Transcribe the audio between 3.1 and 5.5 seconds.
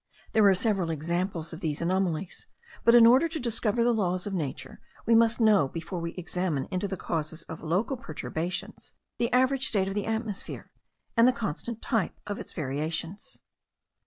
to discover the laws of nature, we must